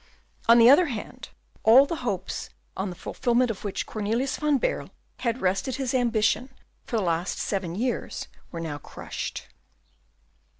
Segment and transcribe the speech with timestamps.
[0.49, 1.29] On the other hand,
[1.61, 4.89] all the hopes on the fulfilment of which Cornelius van Baerle
[5.19, 6.49] had rested his ambition
[6.83, 9.47] for the last seven years were now crushed.